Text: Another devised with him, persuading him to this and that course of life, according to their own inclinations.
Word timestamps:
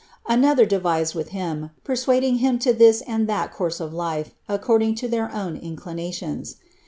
Another 0.25 0.65
devised 0.65 1.13
with 1.13 1.29
him, 1.29 1.69
persuading 1.83 2.37
him 2.37 2.57
to 2.57 2.73
this 2.73 3.01
and 3.01 3.29
that 3.29 3.53
course 3.53 3.79
of 3.79 3.93
life, 3.93 4.31
according 4.49 4.95
to 4.95 5.07
their 5.07 5.31
own 5.31 5.55
inclinations. 5.55 6.55